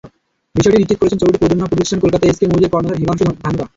বিষয়টি 0.55 0.77
নিশ্চিত 0.77 0.97
করেছেন 0.99 1.19
ছবিটির 1.19 1.41
প্রযোজনা 1.41 1.69
প্রতিষ্ঠান 1.71 2.01
কলকাতার 2.03 2.29
এসকে 2.29 2.49
মুভিজের 2.49 2.71
কর্নধার 2.73 2.99
হিমাংশু 3.01 3.23
ধানুকা। 3.25 3.65